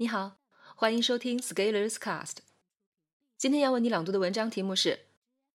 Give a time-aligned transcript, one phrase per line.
[0.00, 0.38] 你好，
[0.76, 2.36] 欢迎收听 Scalers Cast。
[3.36, 5.00] 今天要为你朗读的文章题目是：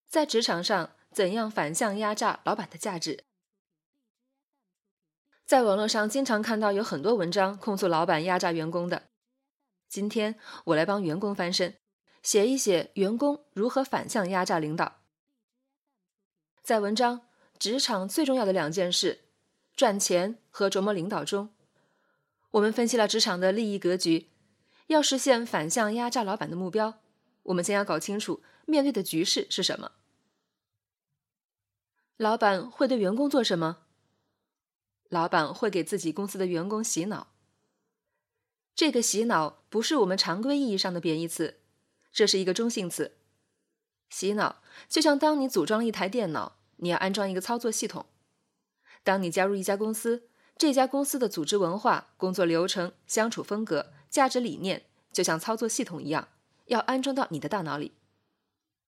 [0.06, 3.24] 在职场上怎样反向压榨老板的价值。
[5.44, 9.08] 在网络上经常看到有很多文章控诉老板压榨员工的。
[9.88, 10.36] 今天
[10.66, 11.74] 我来帮员工翻身，
[12.22, 15.00] 写一写员工如何反向压榨领导。
[16.62, 17.18] 在文章
[17.58, 19.22] 《职场最重要的两件事：
[19.74, 21.52] 赚钱和琢磨领导》中，
[22.52, 24.28] 我们分析了职场的利益格局。
[24.86, 27.00] 要实现反向压榨老板的目标，
[27.44, 29.92] 我们先要搞清楚面对的局势是什么。
[32.16, 33.78] 老板会对员工做什么？
[35.08, 37.28] 老板会给自己公司的员工洗脑。
[38.74, 41.60] 这个洗脑不是我们常规意义上的贬义词，
[42.12, 43.16] 这是一个中性词。
[44.08, 48.06] 洗脑就像当你组装了一台电脑，你要安装一个操作系统。
[49.02, 53.92] 当你加入一家公司，这家公司的组织文化、工作流程、相处风格。
[54.16, 56.28] 价值理念就像操作系统一样，
[56.68, 57.92] 要安装到你的大脑里。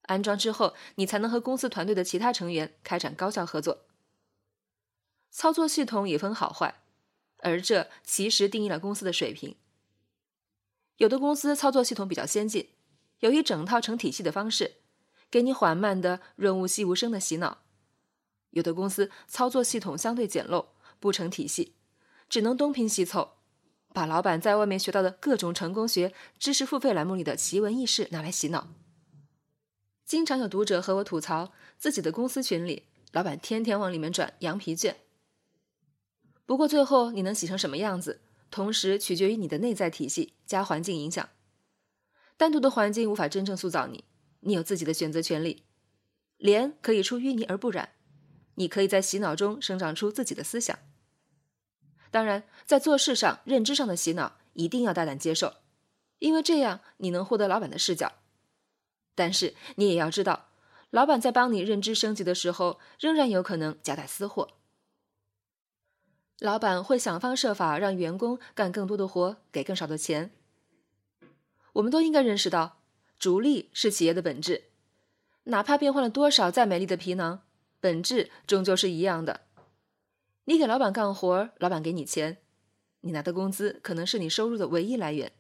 [0.04, 3.84] 安装之后，你才能和公司团队的其他成员开展高效合作。
[5.30, 6.80] 操作系统也分好坏，
[7.40, 9.54] 而这其实定义了公司的水平。
[10.96, 12.70] 有的公司操作系统比较先进，
[13.18, 14.76] 有一整套成体系的方式，
[15.30, 17.58] 给你缓慢的、润物细无声的洗脑；
[18.52, 21.74] 有的公司操作系统相对简陋，不成体系，
[22.30, 23.34] 只能东拼西凑。
[23.98, 28.68] 把老板在外面学到的各种成功学、知识付费栏目里的奇闻异事拿来洗脑。
[30.04, 34.98] 经常有读者和我吐槽，自己的公司群里，老板天天往里面转羊皮卷。
[36.46, 38.20] 不过最后你能洗成什么样子，
[38.52, 41.28] 同时取决于你的内在体系加环境影响。
[42.36, 44.04] 单独的环境无法真正塑造你，
[44.42, 45.64] 你有自己的选择权利。
[46.36, 47.88] 莲可以出淤泥而不染，
[48.54, 50.78] 你可以在洗脑中生长出自己的思想。
[52.10, 55.54] 当然，在做事上、认知上的洗脑一定要大胆接受，
[56.18, 58.12] 因为这样你能获得老板的视角。
[59.14, 60.48] 但是你也要知道，
[60.90, 64.50] 老板在帮你认知升级的时候，仍然有可能夹带私货。
[66.38, 70.30] 老板会想方设法让员工干更多的活，给更少的钱。
[71.72, 72.80] 我们都应该认识到，
[73.18, 74.70] 逐利是企业的本质，
[75.44, 77.42] 哪怕变换了多少再美丽的皮囊，
[77.80, 79.47] 本质终究是一样的。
[80.48, 82.38] 你给老板干活，老板给你钱，
[83.02, 85.30] 你拿的工资可能是你收入的唯一来源。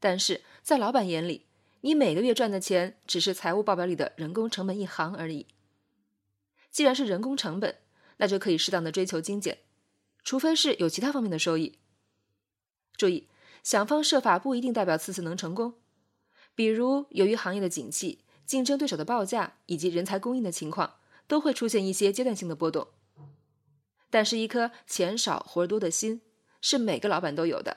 [0.00, 1.46] 但是在老板眼里，
[1.82, 5.46] 你每个月赚的钱只是财务报表里的人工成本一行而已。
[6.72, 7.76] 既然是人工成本，
[8.16, 9.58] 那就可以适当的追求精简，
[10.24, 11.78] 除非是有其他方面的收益。
[12.96, 13.28] 注意，
[13.62, 15.74] 想方设法不一定代表次次能成功。
[16.56, 20.94] 比如，由于行业的景气、竞争对手的报价以及人才供应的情况，
[21.28, 22.88] 都会出现一些阶段性的波动。
[24.16, 26.22] 但是，一颗钱少活多的心
[26.62, 27.76] 是每个老板都有的。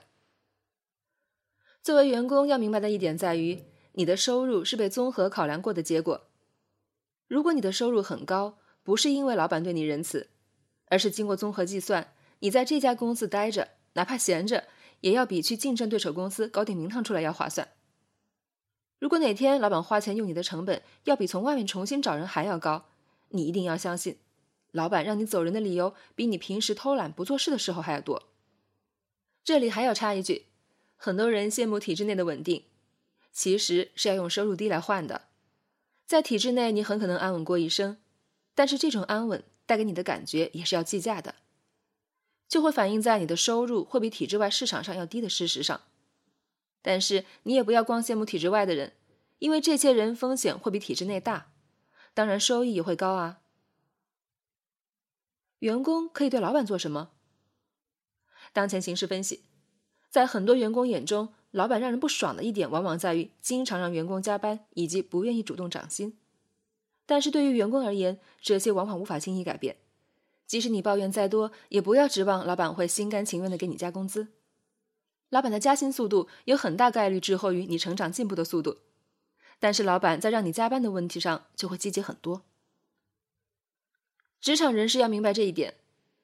[1.83, 6.29] 作为员工，要明白的一点在于，你的收入是被综合考量过的结果。
[7.27, 10.29] 如果你的收入很高，不是因为老板对你仁慈，
[10.85, 14.63] 而是经过综合计算，你在这家公司待着，哪怕闲着，
[15.01, 17.67] 也要比去竞争对手公司搞点名堂出来要划算。
[18.97, 22.85] 如果哪天老板花钱用你的成本要比从外面重新找人还要高，
[23.27, 24.19] 你一定要相信。
[24.71, 28.29] 老板让你走人的理由，比你平时偷懒不做事的时候还要多。
[29.43, 30.45] 这里还要插一句，
[30.95, 32.65] 很多人羡慕体制内的稳定，
[33.31, 35.29] 其实是要用收入低来换的。
[36.05, 37.97] 在体制内，你很可能安稳过一生，
[38.53, 41.35] 但是这种安稳带给你的感觉也是要计价的，
[42.47, 45.81] 就会反映在你的收入会比体制外市场上要低的事实上。
[46.81, 48.93] 但是你也不要光羡慕体制外的人，
[49.39, 51.51] 因为这些人风险会比体制内大，
[52.13, 53.41] 当然收益也会高啊。
[55.59, 57.09] 员工可以对老板做什么？
[58.53, 59.43] 当前形势分析，
[60.09, 66.17] 在很多员工眼中，老板让人不爽的一点，往往在于经常让员工加班，以及不愿意主动涨薪。
[67.05, 69.77] 但是对于员工而言，这些往往无法轻易改变。
[70.47, 74.29] 即使你抱怨再多，也不要指望老板会心甘情愿的给你加工资。
[75.29, 78.77] 老板的加薪速度有很大概率滞后于你成长进步的速度，
[79.59, 82.43] 但是老板在让你加班的问题上就会积极很多。
[84.41, 85.75] 职场人士要明白这一点，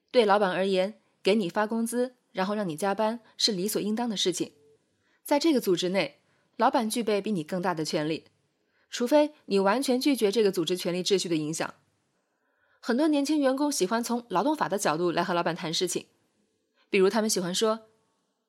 [0.10, 4.54] 对老板而言，给你发工资，然后让你加班是理所应当的事情。
[5.24, 6.22] 在这个组织内，
[6.56, 8.26] 老板具备比你更大的权利，
[8.90, 11.74] 除非你完全拒绝这个组织权力秩序的影响。
[12.80, 16.06] 很多年轻员工喜欢从劳动法的角度来和老板谈事情，
[16.90, 17.88] 比如他们喜欢说：“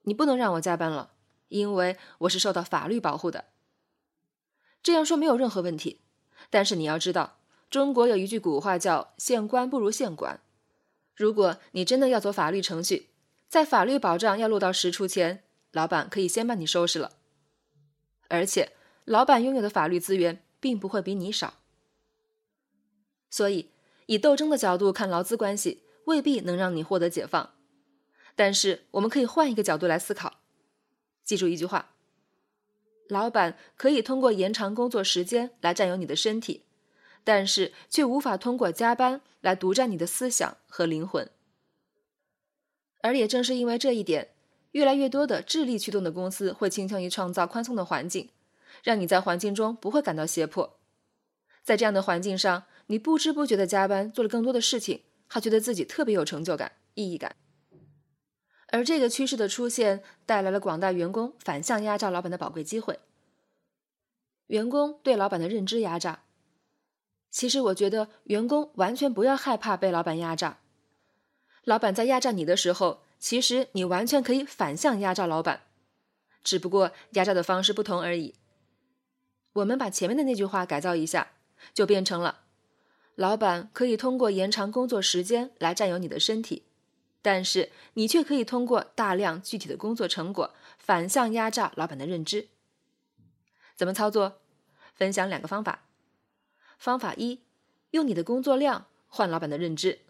[0.04, 1.14] 你不能让我加班了，
[1.48, 3.46] 因为我是受到法律保护的。”
[4.84, 6.02] 这样说没有任何问题，
[6.50, 7.38] 但是你要知道。
[7.76, 10.40] 中国有一句古话叫“县官不如县管”。
[11.14, 13.10] 如果你真的要走法律程序，
[13.48, 17.18] 在法律保障要落到实处前，老板可以先把你收拾了。
[18.28, 18.72] 而且，
[19.04, 21.58] 老板拥有的法律资源并不会比你少。
[23.28, 23.68] 所以，
[24.06, 27.52] 以斗争的角度看劳资关系，未必能让你获得解放。
[28.34, 30.40] 但是，我们可以换一个角度来思考。
[31.22, 31.94] 记住一句话：
[33.10, 36.62] 老板可以通过延长工作时间来占有你的身体，
[37.26, 41.28] 但是却无法通过加班来独占你的思想和灵魂。
[43.02, 44.28] 而也正是因为这一点，
[44.70, 48.30] 越来越多的智力驱动的公司会倾向于创造宽松的环境，
[48.84, 50.78] 让你在环境中不会感到胁迫。
[51.64, 57.34] 在这样的环境上，你不知不觉的加班，做了更多的事情，还觉得自己特别有成就感、意义感。
[58.68, 63.00] 而这个趋势的出现，带来了广大员工反向压榨老板的宝贵机会。
[64.46, 66.22] 员工对老板的认知压榨，
[67.36, 70.56] 其实我觉得员工完全不要害怕被老板压榨。
[71.64, 75.64] 老板在压榨你的时候，其实你完全可以反向压榨老板，
[76.42, 78.36] 只不过压榨的方式不同而已。
[79.52, 81.32] 我们把前面的那句话改造一下，
[81.74, 82.40] 就变成了：
[83.16, 86.62] 老板可以通过延长工作时间来占有你的身体。
[87.20, 92.48] 但是你却可以通过大量具体的工作成果反向压榨老板的认知。
[93.74, 94.38] 怎么操作？
[94.94, 95.82] 分享两个方法。
[96.76, 97.40] 方法一，
[97.90, 100.00] 用你的工作量换老板的认知。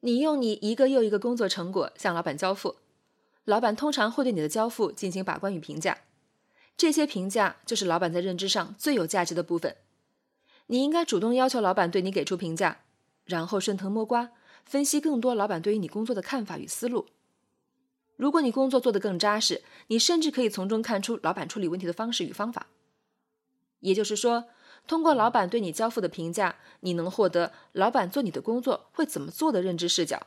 [0.00, 2.76] 你用你一个又一个工作成果向老板交付，
[3.44, 5.98] 老板通常会对你的交付进行把关与评价。
[6.76, 9.76] 这些评价就是老板在认知上最有价值的部分。
[10.66, 12.82] 你应该主动要求老板对你给出评价，
[13.24, 14.32] 然后顺藤摸瓜。
[14.64, 17.08] 分析更多老板对于你工作的看法与思路。
[18.16, 22.68] 如果你工作做得更扎实，你甚至可以从中看出老板处理问题的方式与方法。
[23.82, 24.46] 也就是说，
[24.88, 30.26] 通过老板对你交付的评价，你能获得老板做你的工作会怎么做的认知视角。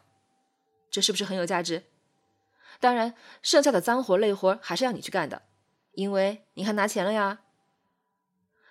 [0.90, 1.84] 这是不是很有价值？
[2.80, 5.42] 当然，剩下的脏活累活还是要你去干的，
[5.94, 7.42] 因为你还拿钱了呀。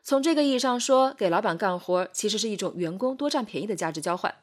[0.03, 4.35] 从这个意义上说，给老板干活其实是一种员工多占便宜的价值交换。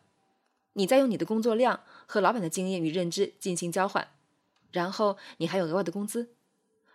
[0.74, 4.08] 你在用你的工作量和老板的经验与认知进行交换，
[4.72, 6.34] 然后你还有额外的工资。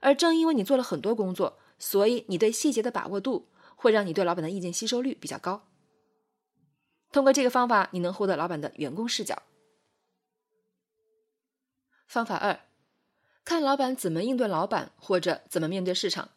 [0.01, 5.69] 而正因为你做了很多工作，所以你对细节的把握度会让你对老板的意见吸收率比较高。
[7.12, 9.43] 通过这个方法，你能获得老板的员工视角。
[12.06, 12.61] 方法二，
[13.44, 16.31] 看老板怎么应对老板，或者怎么面对市场。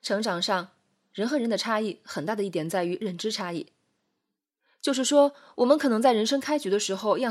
[0.00, 0.70] 成长上，
[1.12, 3.72] 人和人的差异很大的一点在于认知差异。
[4.80, 7.30] 就是说，我们可能在人生开局的时候样